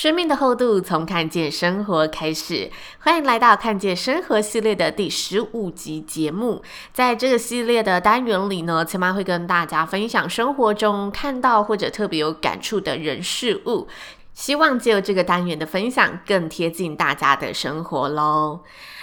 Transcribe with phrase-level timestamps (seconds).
[0.00, 6.62] 生命的厚度从看见生活开始，欢迎来到看见生活系列的第十五集节目。
[6.90, 13.88] 在这个系列的单元里呢，千妈会跟大家分享生活中看到或者特别有感触的人事物，
[14.32, 18.60] 希望借由这个单元的分享，更贴近大家的生活喽。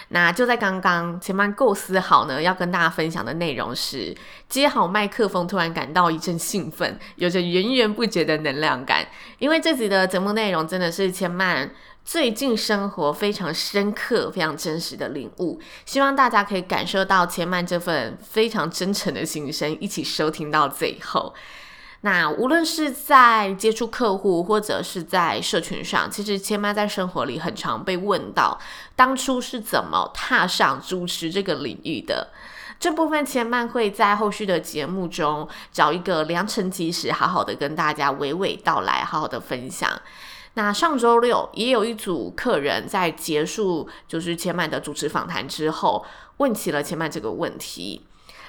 [0.10, 4.16] 那就在刚刚，千嫚构思好呢，要跟大家分享的内容是
[4.48, 9.06] 接好麦克风，突然感到一阵兴奋，有着源源不绝的能量感。
[9.40, 11.70] 因为这集的节目内容真的是千嫚
[12.06, 21.34] 最近生活非常深刻、非常真实的领悟，希望大家可以感受到千嫚这份非常真诚的心声，一起收听到最后。
[22.02, 28.60] 那无论是在接触客户，或者是在社群上，其实千嫚在生活里很常被问到，
[28.96, 32.30] 当初是怎么踏上主持这个领域的？
[32.80, 39.92] 这部分千嫚会在后续的节目中找一个良辰吉时，好好的跟大家娓娓道来，好好的分享。
[40.54, 46.06] 那上周六也有一组客人在结束就是千嫚的主持访谈之后，
[46.38, 48.06] 问起了千嫚这个问题。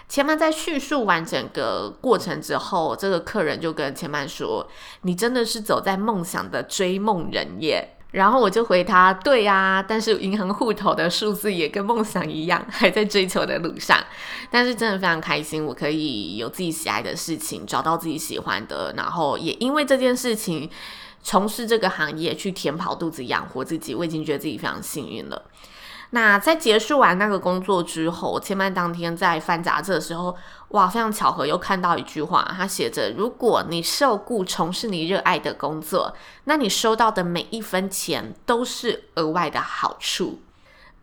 [0.08, 4.66] 千嫚在叙述完整个过程之后，这个客人就跟千嫚说
[5.02, 14.02] ：“你真的是走在梦想的追梦人耶。”然后我就回他：“对啊，但是银行户头的数字也跟梦想一样，还在追求的路上。
[14.50, 20.70] 但是真的非常开心，我可以有自己喜爱的事情，找到自己喜欢的，然后也因为这件事情
[21.22, 25.42] 从事这个行业，去填饱肚子养活自己，我已经觉得自己非常幸运了。”
[26.10, 30.34] 那在结束完那个工作之后，千嫚当天在翻杂志的时候，
[30.68, 40.40] 哇，非常巧合又看到一句话，它写着：“如果你受雇从事你热爱的工作，那你收到的每一分钱都是额外的好处。”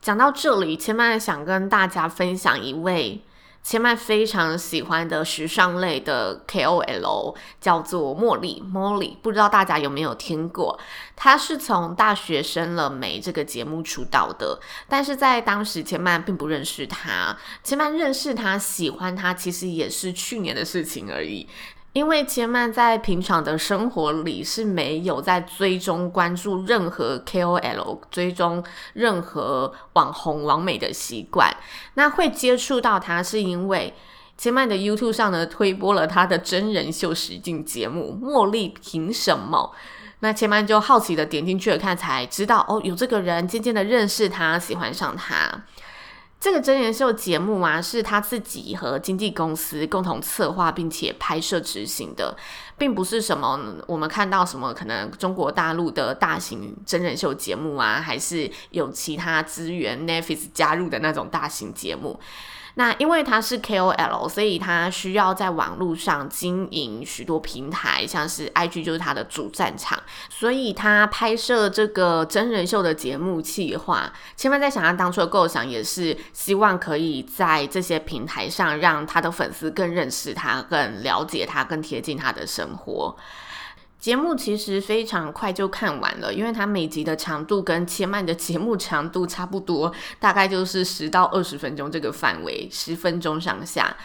[0.02, 3.24] 讲到这里，千嫚想跟大家分享一位。
[3.66, 10.80] 千嫚非常喜欢的时尚类的 KOL 叫做茉莉茉莉不知道大家有没有听过？
[11.16, 21.50] 她是从大学生了没这个节目出道的，但是在当时千嫚并不认识她，千嫚认识她、喜欢她，其实也是去年的事情而已。
[21.96, 28.62] 因为千嫚在平常的生活里是没有在追踪关注任何 KOL、追踪
[28.92, 31.56] 任何网红网美的习惯。
[31.94, 33.94] 那会接触到他，是因为
[34.38, 39.74] 千嫚的 YouTube 上呢推播了他的真人秀实境节目《茉莉凭什么》。
[40.20, 45.64] 那千嫚就好奇的点进去了看，才知道哦，有这个人，渐渐的认识他，喜欢上他。
[46.46, 52.38] 这个真人秀节目啊，是他自己和经纪公司共同策划并且拍摄执行的，
[52.78, 62.20] 并不是什么我们看到什么可能中国大陆的大型真人秀节目啊，还是有其他资源 Netflix 加入的那种大型节目。
[62.76, 69.98] 那因为他是 KOL，所以他需要在网络上经营许多平台，像是 IG 就是他的主战场，
[70.30, 83.16] 所以他拍摄这个真人秀的节目企划，千万在想他当初的构想也是希望可以在这些平台上让他的粉丝更认识他、更了解他、更贴近他的生活。
[84.06, 93.98] 节目其实非常快就看完了，因为它每集的长度跟切曼的节目长度差不多，大概就是十到二十分钟这个范围，十分钟上下。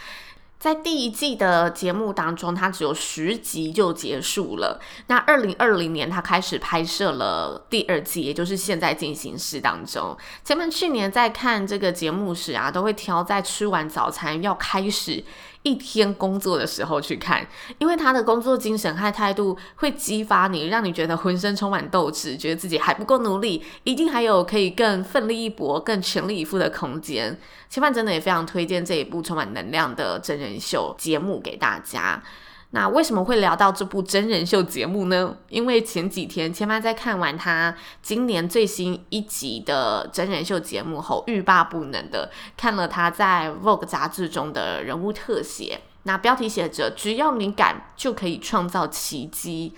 [0.58, 4.80] 在第一季的节目当中，它只有十集就结束了。
[5.08, 10.16] 那二零二零年，它开始拍摄了第二季，也就是现在进行式当中。
[10.42, 15.22] 前面去年在看这个节目时啊，都会挑在吃完早餐要开始。
[15.62, 17.46] 一天工作的时候去看，
[17.78, 27.38] 因为他的工作精神和态度会激发你，让你觉得浑身充满斗志，觉得自己还不够努力，一定还有可以更奋力一搏、更全力以赴的空间。
[27.68, 32.22] 千万真的也非常推荐这一部充满能量的真人秀节目给大家。
[32.72, 35.36] 那为什么会聊到这部真人秀节目呢？
[35.48, 45.80] 因为前几天千嫚在看完他今年最新一集的真人秀节目后，欲罢不能的看了他在 Vogue 杂志中的人物特写。
[46.04, 49.74] 那标题写着“只要你敢，就可以创造奇迹”。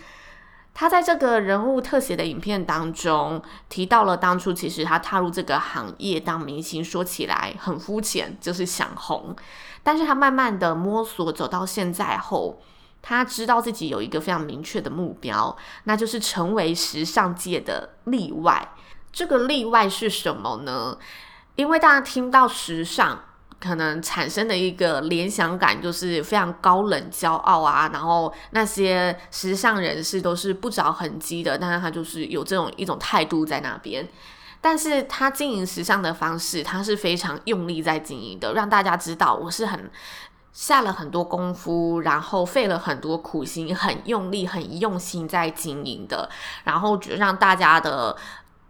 [0.74, 9.34] 他在这个人物特写的影片当中提到了当初其实他踏入这个行业当明星，说起来很肤浅，就是想红。
[9.82, 12.60] 但是他慢慢的摸索走到现在后，
[13.02, 15.54] 他知道自己有一个非常明确的目标，
[15.84, 18.74] 那就是成为时尚界的例外。
[19.12, 20.96] 这个例外是什么呢？
[21.56, 23.20] 因为大家听到时尚，
[23.60, 34.08] 可能产生的一个联想感就是非常高冷、骄傲啊，然后那些时尚人士都是不着痕迹的，但是他就是有这种一种态度在那边。
[34.62, 39.90] 但是他经营时尚的方式，他是非常用力在经营的，让大家知道我是很
[40.52, 46.28] 下了很多功夫，然后费了很多苦心，很用力、很用心在经营的，
[46.64, 48.16] 然后觉得让大家的。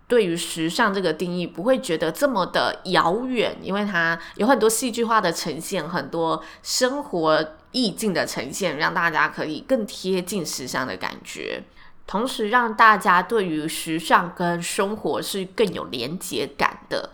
[0.08, 11.62] 对于时尚这个定义，不会觉得这么的遥远，因为它有很多戏剧化的呈现，很多生活意境的呈现，让大家可以更贴近时尚的感觉，
[12.06, 17.08] 同时让大家对于时尚跟生活是更有连结感的。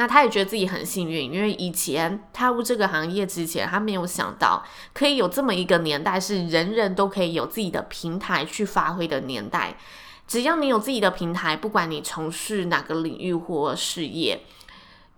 [0.00, 4.64] 那他也觉得自己很幸运，因为以前踏入这个行业之前，他没有想到
[4.94, 9.76] 可以有这么一个年代，是人人都可以有自己的平台去发挥的年代。
[10.28, 14.40] 只要你有自己的平台，不管你从事哪个领域或事业，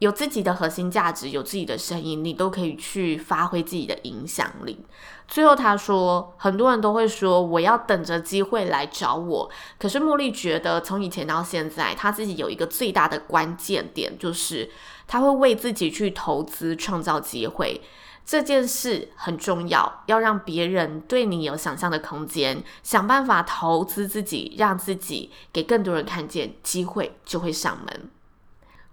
[0.00, 4.80] 有自己的核心价值，有自己的声音，你都可以去发挥自己的影响力。
[5.28, 14.70] 最后他说，很多人都会说我要等着机会来找我，可是茉莉觉得从以前到现在，他自己有一个最大的关键点，就是
[15.06, 17.82] 他会为自己去投资，创造机会。
[18.24, 28.10] 这件事很重要，要让别人对你有想象的空间，想办法投资自己，让自己给更多人看见，机会就会上门。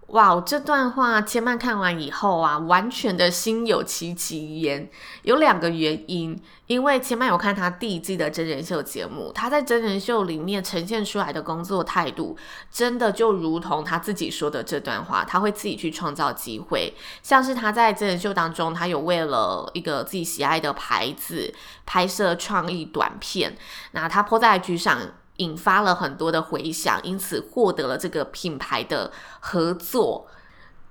[0.07, 4.89] 哇这段话千曼看完以后啊，完全的心有戚戚焉。
[5.23, 12.37] 有两个原因，因为千曼有看他第一季的真人秀节目，他在真人秀里面呈现出来的工作态度，
[12.71, 16.93] 真的就如同他自己说的这段话，他会自己去创造机会。
[17.21, 21.53] 像是他在真人秀当中，他有为了一个自己喜爱的牌子
[21.85, 23.57] 拍摄创意短片，
[23.91, 25.01] 那他泼在 IG 上。
[25.37, 30.27] 引发了很多的回响，因此获得了这个品牌的合作。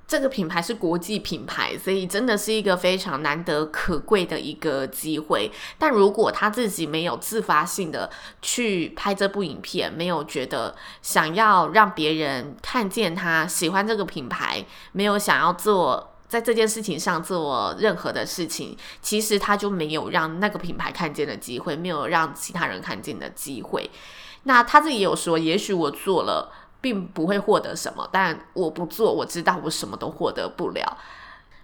[0.08, 5.50] 这个品牌是国际品牌，所以真的是一个非常难得可贵的一个机会。
[5.78, 8.08] 但如果他自己没有自发性的
[8.40, 23.90] 去拍这部影片，没有觉得想要让别人看见他喜欢这个品牌，没有想要做在这件事情上做任何的事情，其实他就没有让那个品牌看见的机会，没有让其他人看见的机会。
[24.46, 30.98] 那他自己也有说，也许我做了，并不会获得什么，但我不做，我知道我什么都获得不了。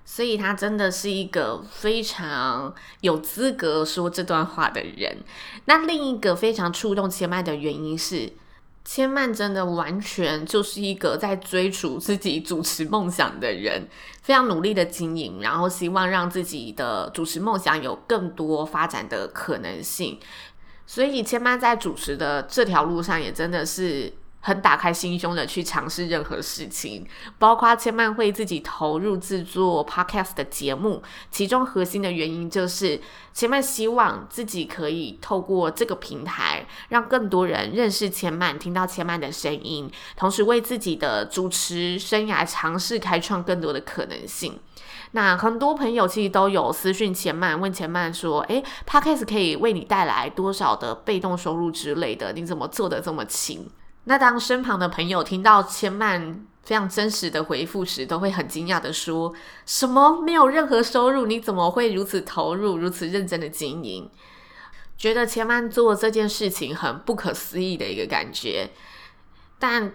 [0.04, 5.18] 所以他真的是一个非常有资格说这段话的人。
[5.66, 8.32] 那另一个非常触动千曼的原因是，
[8.84, 13.86] 千曼真的完全就是一个在追逐自己主持梦想的人，
[14.22, 20.18] 非常努力的经营，然后希望让自己的主持梦想有更多发展的可能性。
[20.92, 27.06] 所以千曼在主持的这条路上，也真的是很打开心胸的去尝试任何事情，
[27.38, 33.00] 包括千曼会自己投入制作 podcast 的节目，其中核心的原因就是
[33.32, 44.60] 千曼希望自己可以透过这个平台，让更多人认识千曼，听到千曼的声音，同时为自己的主持生涯尝试开创更多的可能性。
[45.14, 52.32] 那很多朋友其实都有私讯千曼，问千曼说：“诶，Podcast 可以为你带来多少的被动收入之类的？
[52.32, 53.68] 你怎么做的这么勤？”
[54.04, 59.34] 那当身旁的朋友听到千曼非常真实的回复时，都会很惊讶的说
[59.66, 60.18] ：“什么？
[60.22, 61.26] 没有任何收入？
[61.26, 64.10] 你怎么会如此投入、如此认真的经营？”
[64.96, 68.70] 觉得千曼做这件事情很不可思议的一个感觉，
[69.58, 69.92] 但。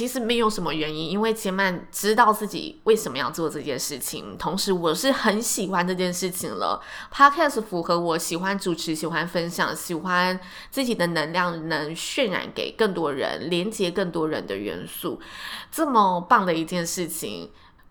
[0.00, 6.80] 其实没有什么原因，因为千曼知道自己为什么要做这件事情，同时我是很喜欢这件事情了。
[7.12, 10.40] Podcast 符合我喜欢主持、喜欢分享、喜欢
[10.70, 15.20] 自己的能量能渲染给更多人、连接更多人的元素，
[15.70, 17.50] 这么棒的一件事情，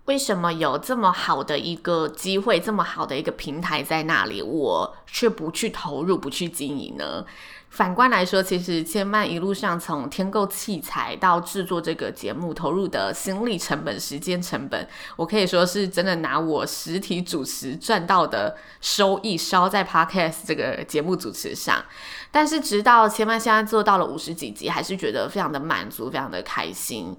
[0.10, 7.24] 为什么有这么好的一个机会、这么好的一个平台在那里，我却不去投入、不去经营呢？
[7.70, 21.86] 反观来说，其实千曼一路上从添购器材到制作这个节目，投入的心力成本、时间成本，我可以说是真的拿我实体主持赚到的收益烧在 Podcast 这个节目主持上。
[22.32, 27.16] 但是直到千曼现在做到了五十几集，还是觉得非常的满足，非常的开心。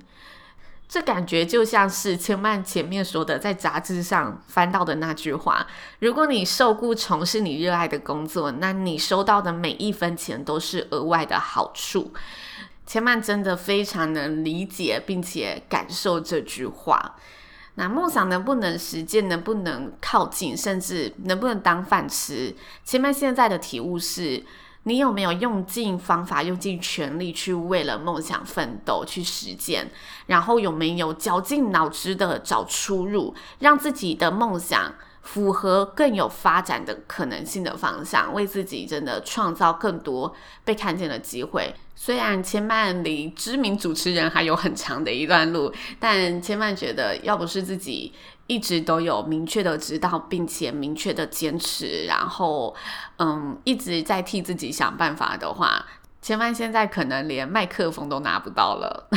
[0.93, 5.65] 这感觉就像是千曼前面说的，在杂志上翻到的那句话：
[6.01, 12.13] 如果你受雇从事你热爱的工作，那你收到的每一分钱都是额外的好处。
[12.87, 17.15] 千曼真的非常能理解并且感受这句话。
[17.77, 22.53] 那梦想能不能实现，能不能靠近，甚至能不能当饭吃？
[22.85, 24.45] 千曼现在的体悟是。
[24.85, 29.91] 你有没有用尽方法、用尽全力去为了梦想奋斗、去实践？
[30.27, 40.35] 然后有没有绞尽脑汁的找出入，让自己的梦想符合更有发展的可能性的方向，为自己真的创造更多
[40.65, 41.75] 被看见的机会？
[41.95, 48.13] 虽然千曼离知名主持人还有很长的一段路，但千曼觉得，要不是自己。
[48.47, 52.75] 一直都有明确的知道，并且明确的坚持，然后，
[53.19, 55.87] 嗯，一直在替自己想办法的话，
[56.21, 59.09] 千曼现在可能连麦克风都拿不到了。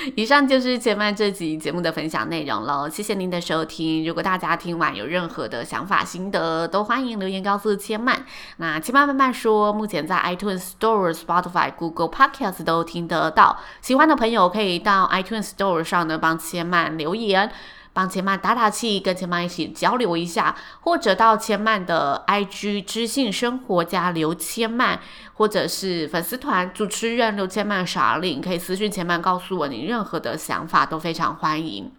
[0.16, 4.06] 以上就是千曼这集节目的分享内容喽，谢谢您的收听。
[4.06, 8.24] 如果大家听完有任何的想法心得，都欢迎留言告诉千曼。
[8.56, 13.58] 那千曼慢慢说，目前在 iTunes Store、Spotify、Google Podcast 都听得到。
[13.82, 17.50] 喜欢的朋友可以到 iTunes Store 上呢帮千曼留言。
[17.92, 25.00] 帮千曼打打气，跟千曼一起交流一下，或者到千曼的 IG 知性生活家刘千曼，
[25.34, 31.90] 或者是粉丝团主持人刘千曼傻令，可以私信千曼告诉我你任何的想法，都非常欢迎。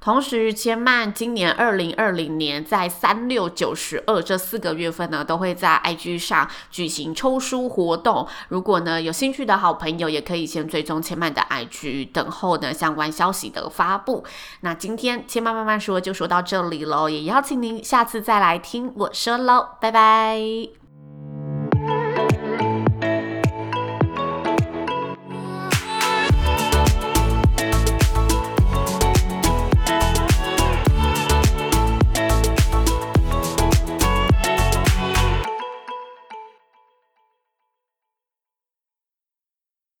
[0.00, 8.26] 同时，千曼今年二零二零年在三六九十二这四个月份呢，都会在 IG 上举行抽书活动。
[8.48, 14.24] 如果呢有兴趣的好朋友，也可以先追踪千曼的 IG，等候呢相关消息的发布。
[14.62, 20.89] 那今天千曼慢慢说就说到这里喽，也邀请您下次再来听我说喽，拜拜。